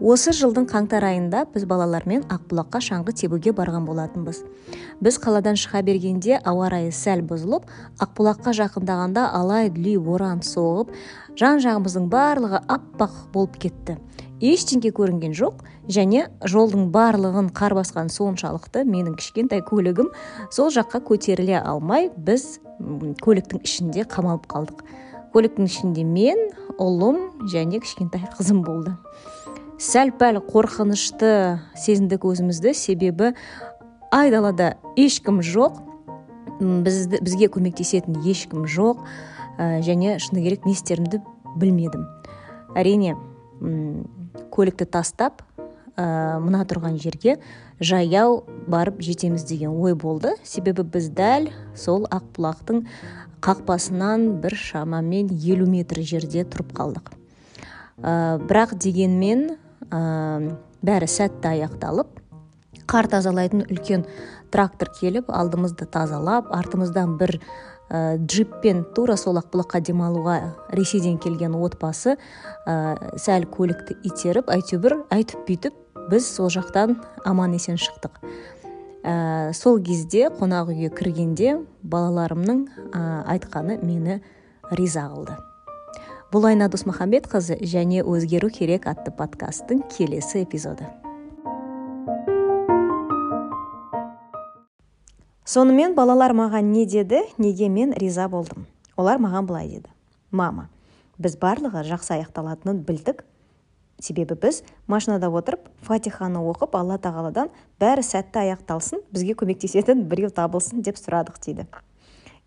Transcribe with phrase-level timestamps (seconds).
[0.00, 4.42] осы жылдың қаңтар айында біз балалармен ақбұлаққа шаңғы тебуге барған болатынбыз.
[5.04, 7.68] Біз қаладан шыға бергенде ауа райы сәл бұзылып
[8.00, 10.94] ақбұлаққа жақындағанда алай дүлей боран соғып
[11.36, 13.98] жан жағымыздың барлығы аппақ болып кетті.
[14.40, 15.60] Ештеңе көрінген жоқ
[15.92, 20.08] және жолдың барлығын қар басқан соншалықты менің кішкентай көлігім
[20.48, 22.56] сол жаққа көтеріле алмай біз
[23.20, 24.80] көліктің ішінде қамалып қалдық.
[25.34, 26.40] Көліктің ішінде мен
[26.80, 27.20] ұлым
[27.52, 28.96] және кішкентай қызым болды.
[29.80, 33.30] Сәл пәл қорқынышты сезіндік өзімізді себебі
[34.12, 35.78] айдалада ешкім жоқ
[36.60, 39.00] бізді, бізге көмектесетін ешкім жоқ
[39.56, 41.22] ә, және шыны керек не істерімді
[41.56, 42.04] білмедім.
[42.76, 43.14] Әрине
[44.52, 45.40] көлікті тастап
[45.96, 47.38] ә, мына тұрған жерге
[47.80, 50.34] жаяу барып жетеміз деген ой болды.
[50.44, 52.84] Себебі біз дәл сол ақбұлақтың
[53.40, 57.16] қақпасынан бір шамамен елу метр жерде тұрып қалдық.
[58.04, 59.56] Ә, бірақ дегенмен
[59.90, 62.20] ә, бәрі сәтті аяқталып
[62.90, 64.06] қар тазалайтын үлкен
[64.50, 67.36] трактор келіп алдымызды тазалап артымыздан бір
[67.90, 70.38] ә, джиппен тура сол ақбұлаққа демалуға
[70.74, 72.16] ресейден келген отбасы
[72.66, 75.76] ә, сәл көлікті итеріп әйтеуір айтып бүйтіп
[76.10, 78.18] біз сол жақтан аман есен шықтық.
[79.02, 82.66] Ә, сол кезде қонақ үйге кіргенде балаларымның
[83.30, 84.20] айтқаны мені
[84.70, 85.38] риза қылды.
[86.30, 90.86] Бұл айна досмахамбетқызы және өзгеру керек атты подкасттың келесі эпизоды.
[95.42, 98.68] Сонымен балалар маған не деді неге мен риза болдым?
[98.96, 99.90] Олар маған былай деді.
[100.30, 100.68] Мама
[101.18, 103.24] біз барлығы жақсы аяқталатынын білдік.
[103.98, 107.50] Себебі біз машинада отырып фатиханы оқып алла тағаладан
[107.82, 111.66] бәрі сәтті аяқталсын бізге көмектесетін біреу табылсын деп сұрадық дейді.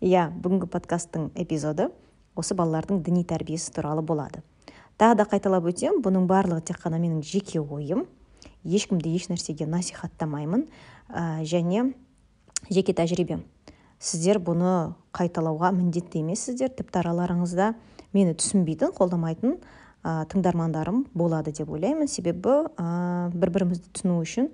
[0.00, 1.90] Иә бүгінгі подкасттың эпизоды.
[2.34, 4.42] Осы балалардың діни тәрбиесі туралы болады.
[4.98, 8.04] Тағы да қайталап өтемін бұның барлығы тек қана менің жеке ойым.
[8.64, 10.66] Ешкімді еш нәрсеге насихаттамаймын
[11.10, 11.92] ә, және
[12.70, 13.42] жеке тәжірибем.
[13.98, 17.72] Сіздер бұны қайталауға міндетті емессіздер тіпті араларыңызда
[18.14, 22.08] мені түсінбейтін қолдамайтын ә, тыңдармандарым болады деп ойлаймын.
[22.08, 24.50] Себебі ә, бір бірімізді түсіну үшін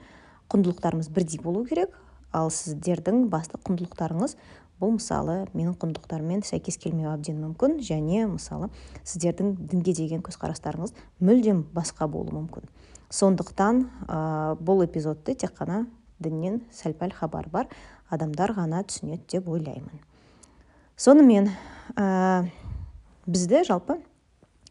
[0.50, 1.92] құндылықтарымыз бірдей болу керек.
[2.32, 4.36] Ал сіздердің басты құндылықтарыңыз
[4.80, 8.70] бұл мысалы менің құндылықтарыммен сәйкес келмеуі әбден мүмкін және мысалы
[9.04, 12.64] сіздердің дінге деген көзқарастарыңыз мүлдем басқа болуы мүмкін.
[13.10, 15.84] Сондықтан ә, бұл эпизодты тек қана
[16.18, 17.68] діннен сәл пәл хабар бар
[18.08, 20.00] адамдар ғана түсінеді деп ойлаймын.
[20.96, 21.50] Сонымен
[21.96, 22.46] ә,
[23.26, 24.00] бізді жалпы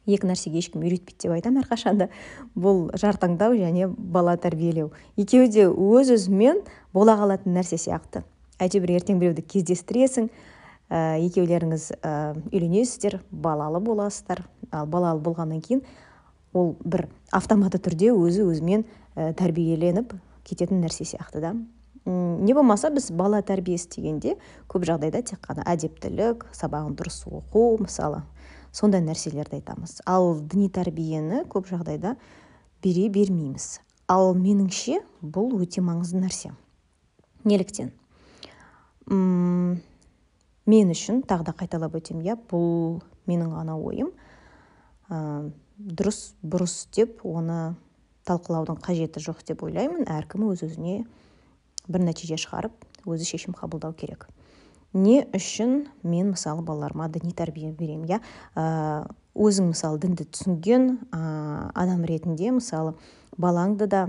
[0.10, 2.10] екі нәрсеге ешкім үйретпейді деп айтамын әрқашанда
[2.58, 4.92] бұл жар таңдау және бала тәрбиелеу.
[5.18, 8.24] Екеуі де өз өзімен бола қалатын нәрсе сияқты.
[8.60, 10.30] Әйтеуір ертең біреуді кездестіресің
[10.90, 12.14] ә, екеулеріңіз ә,
[12.52, 14.44] үйленесіздер балалы боласыздар.
[14.72, 15.84] Ал балалы болғаннан кейін
[16.54, 20.16] ол бір автоматты түрде өзі өзімен ә, тәрбиеленіп
[20.48, 21.54] кететін нәрсе сияқты да.
[22.10, 24.36] Не болмаса біз бала тәрбиесі дегенде
[24.72, 28.24] көп жағдайда тек қана әдептілік сабағын дұрыс оқу мысалы
[28.72, 30.00] сондай нәрселерді айтамыз.
[30.10, 32.16] Ал діни тәрбиені көп жағдайда
[32.82, 33.82] бере бермейміз.
[34.10, 36.54] Ал меніңше бұл өте маңызды нәрсе
[37.44, 37.92] неліктен.
[39.10, 39.80] М
[40.70, 43.00] мен үшін тағы да қайталап өтемін иә бұл
[43.30, 44.12] менің ғана ойым.
[45.10, 47.76] Ә, дұрыс бұрыс деп оны
[48.30, 50.06] талқылаудың қажеті жоқ деп ойлаймын.
[50.06, 51.02] Әркім өз өзіне
[51.90, 54.28] бір нәтиже шығарып өзі шешім қабылдау керек.
[54.94, 58.22] Не үшін мен мысалы балаларыма діни тәрбие беремін иә?
[59.40, 62.96] Өзің мысалы дінді түсінген ә, адам ретінде мысалы
[63.38, 64.08] балаңды да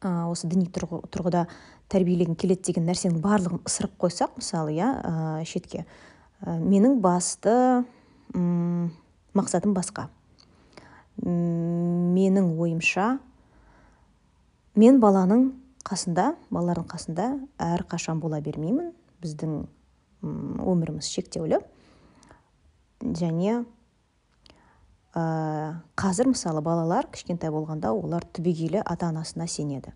[0.00, 1.46] ә, осы діни тұрғыда
[1.90, 5.84] тәрбиелегің келеді деген нәрсенің барлығын ысырып қойсақ мысалы иә ә, шетке
[6.42, 7.54] ә, менің басты
[8.34, 8.90] ұм,
[9.34, 10.08] мақсатым басқа.
[11.20, 13.18] Менің ойымша
[14.80, 15.50] мен баланың
[15.84, 17.26] қасында балалардың қасында
[17.90, 18.94] қашан бола бермеймін.
[19.20, 19.60] Біздің
[20.22, 21.60] өміріміз шектеулі.
[23.00, 23.64] Және
[25.14, 25.22] ә,
[25.96, 29.92] қазір мысалы балалар кішкентай болғанда олар түбегейлі ата анасына сенеді.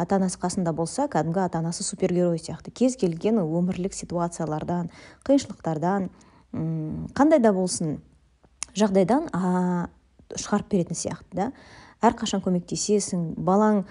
[0.00, 2.72] Ата анасы қасында болса кәдімгі ата анасы супергерой сияқты.
[2.72, 4.90] Кез келген өмірлік ситуациялардан
[5.28, 6.10] қиыншылықтардан
[7.14, 8.00] қандай да болсын
[8.74, 9.88] жағдайдан а,
[10.36, 11.50] шығарып беретін сияқты да.
[12.00, 13.84] Әрқашан көмектесесің балаң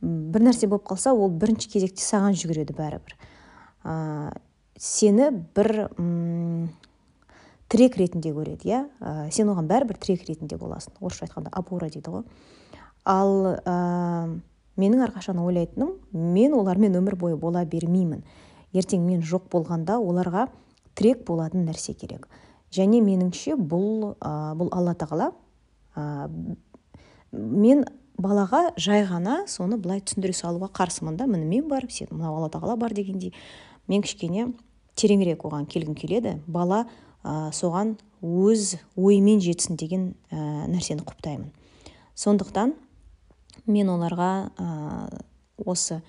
[0.00, 3.16] бір нәрсе болып қалса ол бірінші кезекте саған жүгіреді бәрібір.
[3.84, 4.32] Ә,
[4.80, 6.70] сені бір ұм,
[7.70, 8.84] тірек ретінде көреді иә.
[9.00, 10.96] Ә, сен оған бәрібір тірек ретінде боласың.
[11.00, 12.24] Орысша айтқанда опора дейді ғой.
[13.04, 14.40] Ал
[14.80, 18.24] менің әрқашан ойлайтыным мен олармен өмір бойы бола бермеймін.
[18.72, 20.48] Ертең мен жоқ болғанда оларға
[20.94, 22.28] тірек болатын нәрсе керек.
[22.72, 25.32] Және меніңше бұл ә, бұл алла тағала
[25.96, 26.28] ә,
[27.32, 27.84] мен
[28.20, 31.26] балаға жай ғана соны былай түсіндіре салуға қарсымын да.
[31.26, 33.34] Міне мен бар сен мынау алла тағала бар дегендей
[33.88, 34.52] мен кішкене
[34.94, 36.38] тереңірек оған келгім келеді.
[36.46, 36.84] Бала
[37.24, 41.50] ә, соған өз ойымен жетсін деген ә, нәрсені құптаймын.
[42.14, 42.76] Сондықтан
[43.66, 44.68] мен оларға ә,
[45.66, 46.00] осы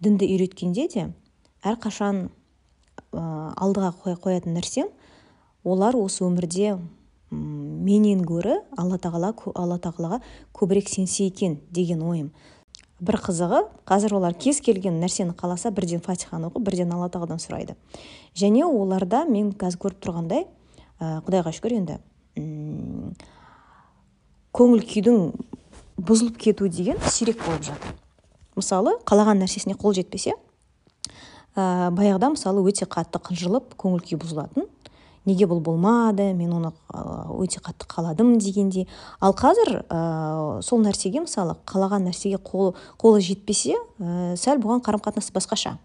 [0.00, 1.08] дінді үйреткенде де
[1.66, 2.28] әрқашан
[3.12, 3.22] ә,
[3.56, 4.90] алдыға қоятын нәрсем
[5.64, 6.78] олар осы өмірде
[7.30, 10.20] менен гөрі алла тағала алла тағалаға
[10.56, 12.30] көбірек сенсе екен деген ойым.
[13.00, 17.76] Бір қызығы қазір олар кез келген нәрсені қаласа бірден фатиханы оқып бірден алла тағаладан сұрайды.
[18.34, 20.46] Және оларда мен қазір көріп тұрғандай
[20.98, 22.00] ә, құдайға шүкір енді
[24.56, 25.18] көңіл күйдің
[26.00, 27.94] бұзылып кету деген сирек болып жатыр.
[28.56, 30.34] Мысалы қалаған нәрсесіне қол жетпесе
[31.56, 34.66] ә, баяғыда мысалы өте қатты қынжылып көңіл күй бұзылатын.
[35.28, 36.72] Неге бұл болмады мен оны
[37.36, 38.88] өте қатты қаладым дегендей.
[39.20, 45.04] Ал қазір ә, сол нәрсеге мысалы қалаған нәрсеге қол, қолы жетпесе ә, сәл бұған қарым
[45.04, 45.76] қатынасы басқаша.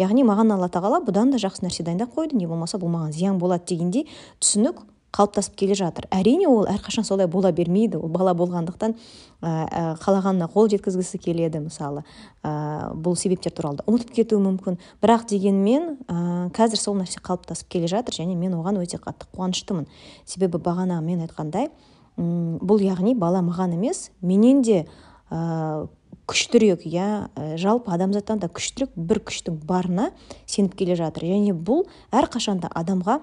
[0.00, 3.38] Яғни маған алла тағала бұдан да жақсы нәрсе дайындап қойды не болмаса бұл маған зиян
[3.38, 4.06] болады дегендей
[4.40, 4.80] түсінік
[5.10, 6.06] қалыптасып келе жатыр.
[6.14, 7.98] Әрине ол әрқашан солай бола бермейді.
[7.98, 8.94] Ол бала болғандықтан
[9.42, 12.04] ә, қалағанына қол жеткізгісі келеді мысалы.
[12.44, 14.78] Ә, бұл себептер туралы да ұмытып кетуі мүмкін.
[15.02, 19.88] Бірақ дегенмен ә, қазір сол нәрсе қалыптасып келе жатыр және мен оған өте қатты қуаныштымын.
[20.24, 21.72] Себебі бағана мен айтқандай
[22.16, 24.84] бұл яғни бала маған емес менен де
[25.30, 25.88] ә,
[26.30, 30.10] күштірек иә жалпы адамзаттан да күштірек бір күштің барына
[30.46, 31.26] сеніп келе жатыр.
[31.26, 33.20] Және бұл әрқашанда адамға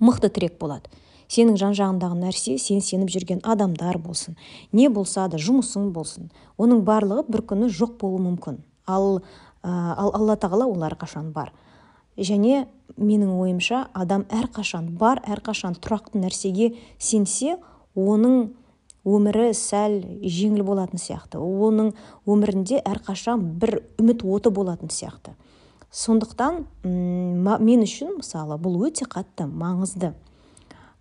[0.00, 0.88] мықты тірек болады.
[1.32, 4.36] Сенің жан жағыңдағы нәрсе сен сеніп жүрген адамдар болсын.
[4.72, 6.30] Не болса да жұмысың болсын.
[6.60, 8.60] Оның барлығы бір күні жоқ болуы мүмкін.
[8.86, 9.22] Ал
[9.62, 11.52] ал алла тағала ол әрқашан бар?
[12.18, 12.66] Және
[12.98, 17.56] менің ойымша адам әрқашан бар әрқашан тұрақты нәрсеге сенсе
[17.96, 18.50] оның
[19.08, 21.40] өмірі сәл жеңіл болатын сияқты.
[21.40, 21.94] Оның
[22.28, 25.32] өмірінде әрқашан бір үміт оты болатын сияқты.
[25.92, 30.12] Сондықтан мен үшін мысалы бұл өте қатты маңызды.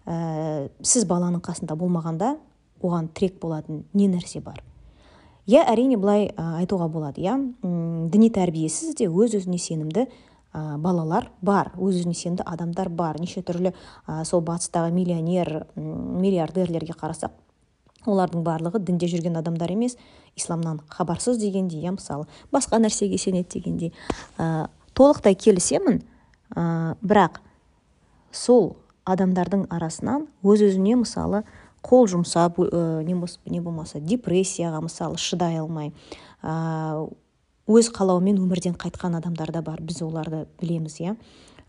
[0.05, 2.35] Ә, сіз баланың қасында болмағанда
[2.81, 4.63] оған тірек болатын не нәрсе бар?
[5.49, 11.31] Иә әрине былай ә, айтуға болады иә діни тәрбиесіз де өз өзіне сенімді ә, балалар
[11.41, 13.19] бар өз өзіне сенімді адамдар бар.
[13.19, 13.73] Неше түрлі
[14.07, 17.33] ә, сол батыстағы миллионер миллиардерлерге қарасақ
[18.05, 19.97] олардың барлығы дінде жүрген адамдар емес.
[20.35, 23.93] Исламнан хабарсыз дегендей иә мысалы басқа нәрсеге сенеді дегендей.
[24.93, 26.01] Толықтай келісемін
[26.55, 27.41] ә, бірақ
[28.31, 28.75] сол
[29.09, 31.43] адамдардың арасынан өз өзіне мысалы
[31.81, 35.93] қол жұмсап ә, не, болмаса депрессияға мысалы шыдай алмай
[37.71, 41.15] өз қалауымен өмірден қайтқан адамдар да бар біз оларды білеміз иә.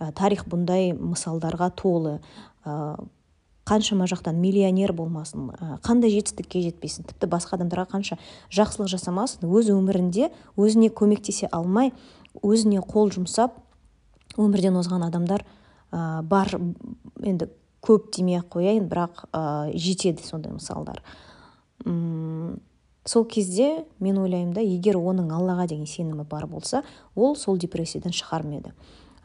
[0.00, 2.20] Ә, тарих бұндай мысалдарға толы.
[2.64, 2.96] Ә,
[3.68, 5.52] қаншама жақтан миллионер болмасын
[5.86, 8.16] қандай жетістікке жетпесін тіпті басқа адамдарға қанша
[8.50, 11.92] жақсылық жасамасын өз өмірінде өзіне көмектесе алмай
[12.42, 13.54] өзіне қол жұмсап
[14.34, 15.46] өмірден озған адамдар
[15.92, 16.50] ә, бар
[17.22, 17.48] енді
[17.82, 21.02] көп демей ақ қояйын бірақ ә, жетеді сондай мысалдар.
[21.84, 22.58] Үм,
[23.04, 26.82] сол кезде мен ойлаймын да егер оның аллаға деген сенімі бар болса
[27.14, 28.74] ол сол депрессиядан шығар ма еді?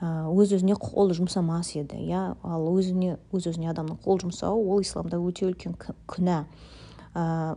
[0.02, 2.36] Өз өзіне қол жұмсамас еді иә?
[2.46, 5.74] Ал өзіне өз өзіне адамның қол жұмсауы ол исламда өте үлкен
[6.10, 6.44] күнә.
[7.18, 7.56] Ә,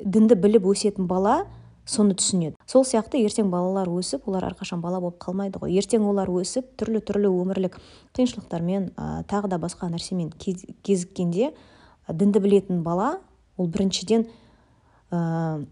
[0.00, 1.42] дінді біліп өсетін бала
[1.88, 2.56] соны түсінеді.
[2.66, 5.74] Сол сияқты ертең балалар өсіп олар әрқашан бала болып қалмайды ғой.
[5.78, 7.78] Ертең олар өсіп түрлі түрлі өмірлік
[8.14, 11.52] қиыншылықтармен ә, тағы да басқа нәрсемен кезіккенде
[12.08, 13.16] дінді білетін бала
[13.56, 14.28] ол біріншіден
[15.10, 15.66] ә,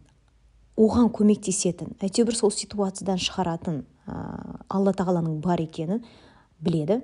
[0.77, 4.19] оған көмектесетін әйтеуір сол ситуациядан шығаратын ә,
[4.69, 6.03] алла тағаланың бар екенін
[6.61, 7.01] біледі.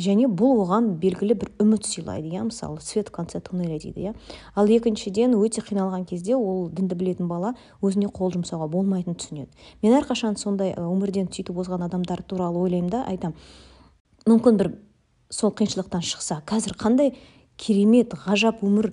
[0.00, 2.44] Және бұл оған белгілі бір үміт сыйлайды иә?
[2.48, 4.14] Мысалы свет в конце туннеля дейді иә?
[4.54, 9.50] Ал екіншіден өте қиналған кезде ол дінді білетін бала өзіне қол жұмсауға болмайтынын түсінеді.
[9.82, 13.36] Мен әрқашан сондай өмірден сөйтіп озған адамдар туралы ойлаймын да айтамын.
[14.26, 14.72] Мүмкін бір
[15.30, 17.14] сол қиыншылықтан шықса қазір қандай
[17.56, 18.92] керемет ғажап өмір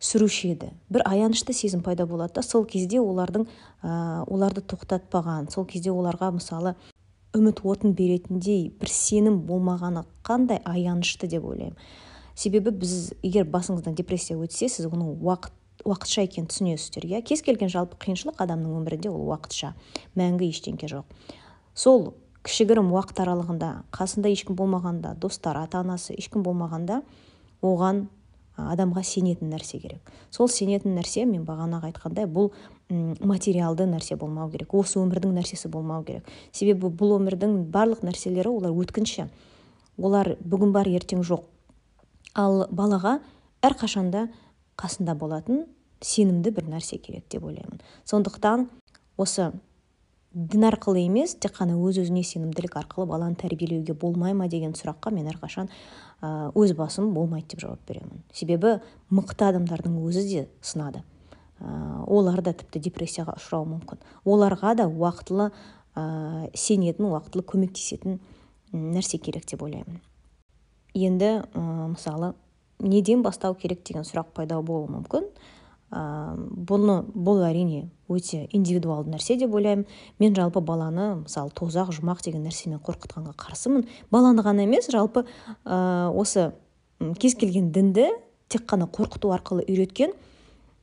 [0.00, 0.70] сүруші еді.
[0.90, 3.46] Бір аянышты сезім пайда болады да сол кезде олардың
[3.82, 6.76] ә, оларды тоқтатпаған сол кезде оларға мысалы
[7.38, 11.78] үміт отын беретіндей бір сенім болмағаны қандай аянышты деп ойлаймын.
[12.34, 15.54] Себебі біз егер басыңыздан депрессия өтсе сіз оның уақыт
[15.86, 17.22] уақытша екенін түсінесіздер иә?
[17.22, 19.72] Кез келген жалпы қиыншылық адамның өмірінде ол уақытша
[20.18, 21.06] мәңгі ештеңке жоқ.
[21.74, 22.12] Сол
[22.46, 27.02] кішігірім уақыт аралығында қасында ешкім болмағанда достары ата анасы ешкім болмағанда
[27.62, 28.06] оған
[28.58, 30.00] адамға сенетін нәрсе керек.
[30.30, 32.50] Сол сенетін нәрсе мен бағанағы айтқандай бұл
[33.24, 34.74] материалды нәрсе болмау керек.
[34.74, 36.26] Осы өмірдің нәрсесі болмау керек.
[36.52, 39.28] Себебі бұл өмірдің барлық нәрселері олар өткінші.
[39.98, 41.44] Олар бүгін бар ертең жоқ.
[42.34, 43.18] Ал балаға
[43.62, 44.28] әрқашанда
[44.78, 45.64] қасында болатын
[46.00, 47.80] сенімді бір нәрсе керек деп ойлаймын.
[48.06, 48.68] Сондықтан
[49.18, 49.52] осы
[50.38, 55.10] дін арқылы емес тек қана өз өзіне сенімділік арқылы баланы тәрбиелеуге болмай ма деген сұраққа
[55.10, 55.70] мен әрқашан
[56.54, 58.22] өз басым болмайды деп жауап беремін.
[58.32, 58.76] Себебі
[59.10, 61.02] мықты адамдардың өзі де сынады.
[61.58, 64.02] Олар да тіпті депрессияға ұшырауы мүмкін.
[64.24, 68.20] Оларға да уақытылы ә, сенетін уақытылы көмектесетін
[68.70, 69.98] нәрсе керек деп ойлаймын.
[70.94, 72.34] Енді ә, мысалы
[72.78, 75.26] неден бастау керек деген сұрақ пайда болуы мүмкін?
[75.90, 79.86] Бұны бұл әрине өте индивидуалды нәрсе деп ойлаймын.
[80.20, 83.86] Мен жалпы баланы мысалы тозақ жұмақ деген нәрсемен қорқытқанға қарсымын.
[84.10, 85.24] Баланы ғана емес жалпы
[85.64, 86.52] ә, осы
[87.20, 88.10] кез келген дінді
[88.48, 90.12] тек қана қорқыту арқылы үйреткен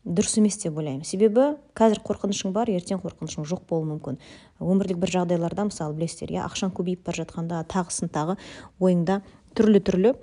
[0.06, 1.06] дұрыс емес деп ойлаймын.
[1.06, 4.20] Себебі қазір қорқынышың бар ертең қорқынышың жоқ болуы мүмкін.
[4.62, 8.38] Өмірлік бір жағдайларда мысалы білесіздер иә ақшаң көбейіп бара жатқанда тағысын тағы
[8.80, 9.22] ойыңда
[9.58, 10.14] түрлі түрлі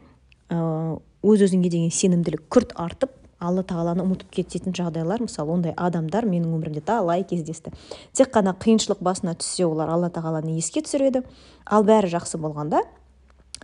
[1.23, 6.55] өз өзіңе деген сенімділік күрт артып алла тағаланы ұмытып кететін жағдайлар мысалы ондай адамдар менің
[6.57, 7.73] өмірімде талай кездесті.
[8.15, 11.25] Тек қана қиыншылық басына түссе олар алла тағаланы еске түсіреді.
[11.67, 12.85] Ал бәрі жақсы болғанда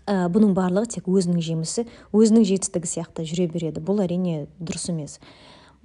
[0.08, 3.82] ә, бұның барлығы тек өзінің жемісі өзінің жетістігі сияқты жүре береді.
[3.85, 5.18] Бұл әрине дұрыс емес.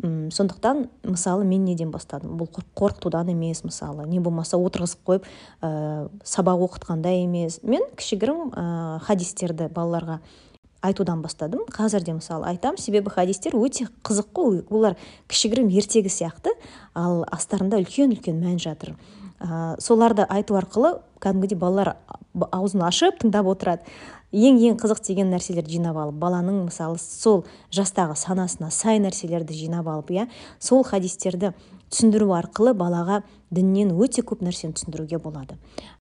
[0.01, 2.37] М сондықтан мысалы мен неден бастадым?
[2.39, 4.07] Бұл қорқытудан емес мысалы.
[4.07, 5.27] Не болмаса отырғызып қойып
[5.61, 7.59] ә, сабақ оқытқанда емес.
[7.63, 10.21] Мен кішігірім ә, хадистерді балаларға
[10.83, 11.63] айтудан бастадым.
[11.71, 14.61] Қазір де мысалы айтам себебі хадистер өте қызық қой.
[14.69, 14.97] Олар
[15.31, 16.51] кішігірім ертегі сияқты
[16.93, 18.97] ал астарында үлкен үлкен мән жатыр.
[19.39, 21.95] Ә, соларды айту арқылы кәдімгідей балалар
[22.51, 23.87] аузын ашып тыңдап отырады.
[24.33, 29.87] Ең ең қызық деген нәрселерді жинап алып баланың мысалы сол жастағы санасына сай нәрселерді жинап
[29.87, 30.27] алып иә
[30.59, 31.53] сол хадистерді
[31.93, 33.21] түсіндіру арқылы балаға
[33.53, 35.59] діннен өте көп нәрсені түсіндіруге болады.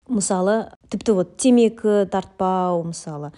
[0.08, 3.34] Мысалы тіпті вот темекі тартпау мысалы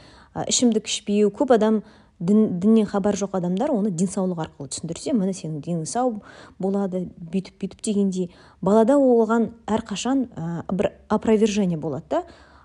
[0.47, 1.81] ішімдік ішпеу көп адам
[2.19, 6.21] дін, діннен хабар жоқ адамдар оны денсаулық арқылы түсіндірсе міне сенің денің сау
[6.59, 8.31] болады бүйтіп бүйтіп дегендей.
[8.61, 12.23] Балада оған әрқашан ә, бір опровержение болады да.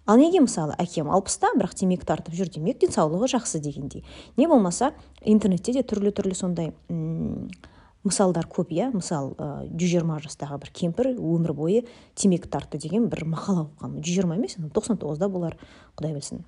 [0.09, 4.05] Ал неге мысалы әкем алпыста бірақ темекі тартып жүр демек денсаулығы жақсы дегендей.
[4.37, 8.89] Не болмаса интернетте де түрлі түрлі сондай мысалдар көп иә.
[8.95, 11.85] Мысал жүз жиырма жастағы бір кемпір өмір бойы
[12.17, 15.59] темекі тартты деген бір мақала оқығанмын жүз жиырма емес тоқсан тоғызда болар
[15.99, 16.47] құдай білсін.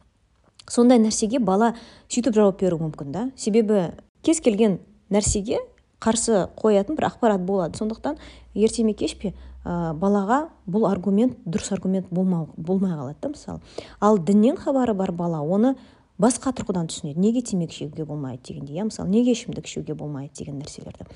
[0.71, 1.75] Сондай нәрсеге бала
[2.09, 3.27] сөйтіп жауап беруі мүмкін да.
[3.37, 3.91] Себебі
[4.23, 4.79] кез келген
[5.11, 5.59] нәрсеге
[6.01, 7.79] қарсы қоятын бір ақпарат болады.
[7.79, 8.19] Сондықтан
[8.55, 9.35] ерте ме кеш пе
[9.65, 13.61] ә, балаға бұл аргумент дұрыс аргумент болмау, болмай қалады да мысалы
[14.01, 15.75] ал діннен хабары бар бала оны
[16.21, 17.21] басқа тұрғыдан түсінеді.
[17.21, 21.09] Неге темекі шегуге болмайды дегендей иә мысалы неге ішімдік ішуге болмайды деген нәрселерді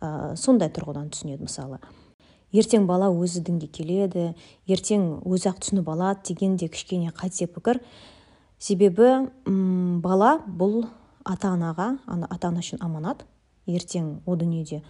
[0.00, 1.80] ә, сондай тұрғыдан түсінеді мысалы.
[2.52, 4.30] Ертең бала өзі дінге келеді
[4.66, 7.82] ертең өзі ақ түсініп алады деген де кішкене қате пікір
[8.58, 10.86] себебі м бала бұл
[11.24, 13.24] ата анаға ата ана үшін аманат.
[13.68, 14.80] Ертең о дүниеде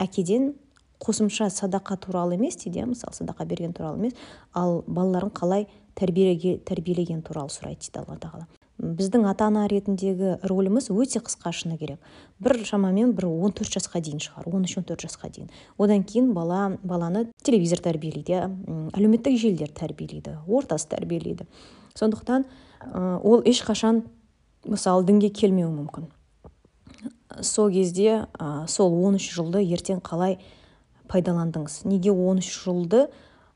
[0.00, 0.54] әкеден
[1.02, 4.14] қосымша садақа туралы емес дейді иә мысалы садақа берген туралы емес
[4.54, 5.66] ал балаларын қалай
[5.98, 8.46] тәрбиелеге тәрбиелеген туралы сұрайды дейді алла тағала.
[8.82, 12.00] Біздің ата ана ретіндегі рөліміз өте қысқа шыны керек.
[12.40, 15.50] Бір шамамен бір 14 жасқа дейін шығар 13-14 жасқа дейін.
[15.78, 18.48] Одан кейін бала баланы телевизор тәрбиелейді иә
[18.96, 21.46] әлеуметтік желілер тәрбиелейді ортасы тәрбиелейді.
[21.94, 22.48] Сондықтан
[22.90, 24.02] ол ешқашан
[24.66, 26.08] мысалы дінге келмеуі мүмкін.
[27.40, 30.38] Сол кезде ә, сол 13 жылды ертең қалай
[31.08, 31.82] пайдаландыңыз?
[31.88, 33.06] Неге 13 жылды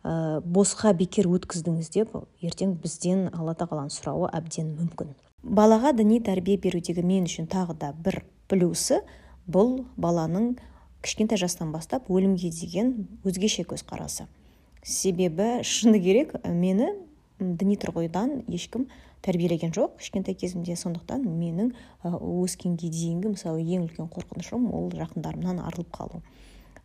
[0.02, 5.12] ә, босқа бекер өткіздіңіз деп ертең бізден алла тағаланың сұрауы әбден мүмкін.
[5.42, 9.02] Балаға діни тәрбие берудегі мен үшін тағы да бір плюсы
[9.46, 10.56] бұл баланың
[11.04, 12.94] кішкентай жастан бастап өлімге деген
[13.26, 14.26] өзгеше көзқарасы.
[14.82, 16.90] Себебі шыны керек мені
[17.38, 18.88] діни тұрғыдан ешкім
[19.22, 19.96] тәрбиелеген жоқ.
[20.00, 21.72] Кішкентай кезімде сондықтан менің
[22.04, 26.22] өскенге дейінгі мысалы ең үлкен қорқынышым ол жақындарымнан арылып қалу.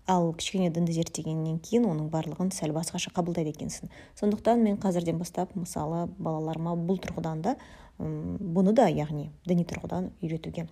[0.07, 3.91] Ал кішкене дінді зерттегеннен кейін оның барлығын сәл басқаша қабылдайды екенсің.
[4.17, 7.55] Сондықтан мен қазірден бастап мысалы балаларыма бұл тұрғыдан да
[7.99, 10.67] бұны да яғни діни тұрғыдан үйретуге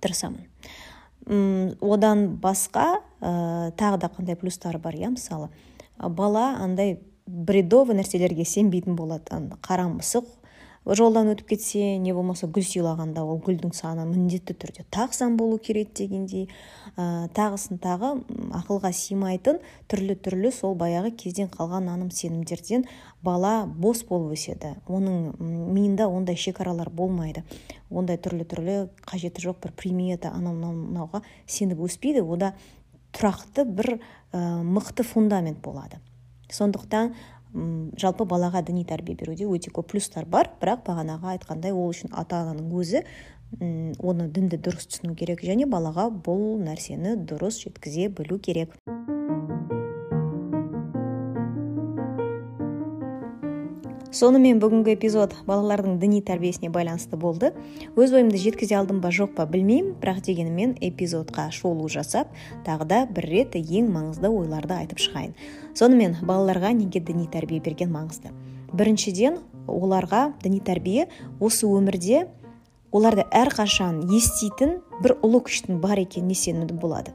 [0.00, 0.44] тырысамын.
[1.80, 5.10] Одан басқа ә, тағы да қандай плюстары бар иә?
[5.12, 5.48] Мысалы
[5.98, 10.28] бала андай бредовый нәрселерге сенбейтін болады қара мысық
[10.86, 15.92] жолдан өтіп кетсе не болмаса гүл сыйлағанда ол гүлдің саны міндетті түрде тақ болу керек
[15.94, 16.48] дегендей
[16.96, 18.22] ә, тағысын тағы
[18.56, 22.86] ақылға сыймайтын түрлі түрлі сол баяғы кезден қалған наным сенімдерден
[23.22, 24.76] бала бос болып өседі.
[24.88, 27.44] Оның миында ондай шекаралар болмайды.
[27.90, 32.24] Ондай түрлі түрлі қажеті жоқ бір примета анау мынауға сеніп өспейді.
[32.24, 32.54] Ода
[33.12, 33.98] тұрақты бір
[34.32, 36.00] ә, мықты фундамент болады.
[36.50, 37.14] Сондықтан
[37.52, 40.50] жалпы балаға діни тәрбие беруде өте көп плюстар бар.
[40.60, 43.04] Бірақ бағанағы айтқандай ол үшін ата ананың өзі
[43.98, 48.78] оны дінді дұрыс түсіну керек және балаға бұл нәрсені дұрыс жеткізе білу керек.
[54.10, 57.52] Сонымен бүгінгі эпизод балалардың діни тәрбиесіне байланысты болды.
[57.94, 59.94] Өз ойымды жеткізе алдым ба жоқ па білмеймін.
[60.02, 62.32] Бірақ дегенімен эпизодқа шолу жасап
[62.66, 65.36] тағы да бір рет ең маңызды ойларды айтып шығайын.
[65.78, 68.34] Сонымен балаларға неге діни тәрбие берген маңызды?
[68.74, 69.38] Біріншіден
[69.70, 71.06] оларға діни тәрбие
[71.38, 72.26] осы өмірде
[72.90, 77.14] оларды әрқашан еститін бір ұлы күштің бар екеніне сенімді болады.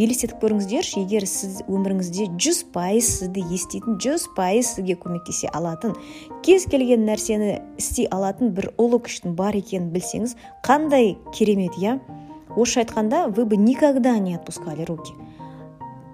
[0.00, 5.92] Елестетіп көріңіздерші егер сіз өміріңізде жүз пайыз сізді еститін жүз пайыз сізге көмектесе алатын
[6.46, 11.98] кез келген нәрсені істей алатын бір ұлы күштің бар екенін білсеңіз қандай керемет иә?
[12.56, 15.12] Орысша айтқанда вы бы никогда не отпускали руки.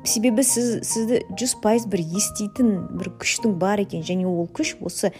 [0.04, 5.14] Себебі сіз сізді жүз пайыз бір еститін бір күштің бар екен және ол күш осы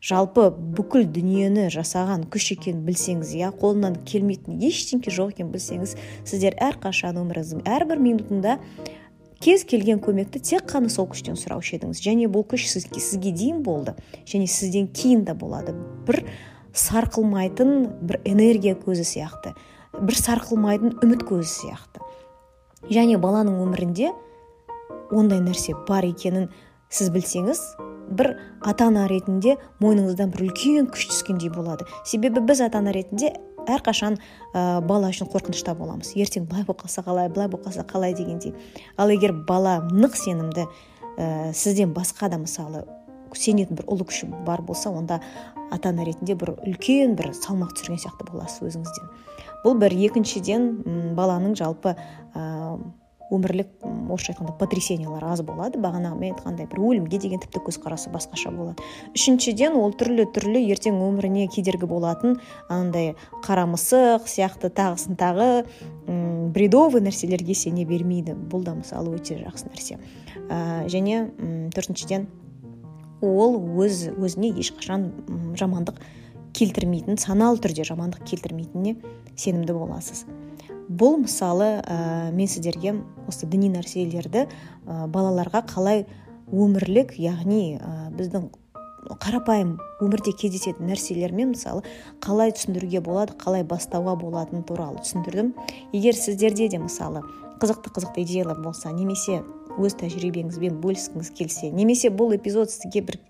[0.00, 6.56] жалпы бүкіл дүниені жасаған күш екенін білсеңіз иә қолынан келмейтін ештеңке жоқ екенін білсеңіз сіздер
[6.56, 8.56] әрқашан өміріңіздің әрбір минутында
[9.40, 12.00] кез келген көмекті тек қана сол күштен сұраушы едіңіз.
[12.04, 13.94] Және бұл күш сізге, сізге дейін болды.
[14.28, 15.72] Және сізден кейін де болады.
[16.06, 16.22] Бір
[16.76, 17.72] сарқылмайтын
[18.04, 19.54] бір энергия көзі сияқты.
[19.96, 22.04] Бір сарқылмайтын үміт көзі сияқты.
[22.92, 24.12] Және баланың өмірінде
[25.10, 26.50] ондай нәрсе бар екенін
[26.92, 27.64] сіз білсеңіз
[28.10, 31.86] бір ата ана ретінде мойныңыздан бір үлкен күш түскендей болады.
[32.04, 33.34] Себебі біз ата ана ретінде
[33.70, 34.18] әрқашан
[34.54, 36.14] ә, бала үшін қорқынышта боламыз.
[36.16, 38.54] Ертең былай болып қалса қалай былай болып қалса қалай дегендей.
[38.96, 40.66] Ал егер бала нық сенімді
[41.16, 42.84] ә, сізден басқа да мысалы
[43.36, 45.20] сенетін бір ұлы күші бар болса онда
[45.70, 49.10] ата ана ретінде бір үлкен бір салмақ түсірген сияқты боласыз өзіңізден.
[49.64, 51.94] Бұл бір екіншіден баланың жалпы
[53.30, 53.68] өмірлік
[54.10, 55.78] орысша айтқанда потрясениялар аз болады.
[55.78, 58.82] Бағанағы мен айтқандай бір өлімге деген тіпті көзқарасы басқаша болады.
[59.14, 63.14] Үшіншіден ол түрлі түрлі ертең өміріне кедергі болатын анандай
[63.46, 65.64] қара мысық сияқты тағысын тағы
[66.10, 68.34] м бредовый нәрселерге сене бермейді.
[68.34, 70.00] Бұл да мысалы өте жақсы нәрсе.
[70.50, 72.26] Ә, және м төртіншіден
[73.22, 75.10] ол өз өзіне ешқашан
[75.54, 76.00] жамандық
[76.56, 78.96] келтірмейтін саналы түрде жамандық келтірмейтініне
[79.36, 80.24] сенімді боласыз.
[80.90, 82.96] Бұл мысалы ә, мен сіздерге
[83.30, 86.02] осы діни нәрселерді ә, балаларға қалай
[86.50, 88.48] өмірлік яғни ә, біздің
[89.22, 91.84] қарапайым өмірде кездесетін нәрселермен мысалы
[92.22, 95.54] қалай түсіндіруге болады қалай бастауға болатыны туралы түсіндірдім.
[95.92, 97.22] Егер сіздерде де мысалы
[97.62, 99.40] қызықты қызықты идеялар болса немесе
[99.78, 103.20] өз тәжірибеңізбен бөліскіңіз келсе немесе бұл эпизод сізге бір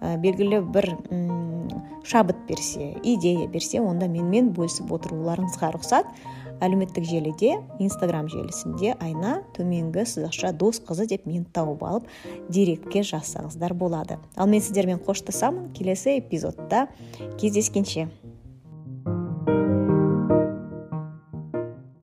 [0.00, 0.90] ә, белгілі бір
[2.08, 6.08] шабыт берсе идея берсе онда менімен бөлісіп отыруларыңызға рұқсат.
[6.62, 12.08] Әлеуметтік желіде инстаграм желісінде айна төменгі сызықша дос қызы деп мені тауып алып
[12.48, 14.20] директке жазсаңыздар болады.
[14.36, 15.72] Ал мен сіздермен қоштасамын.
[15.76, 16.86] Келесі эпизодта
[17.40, 18.08] кездескенше.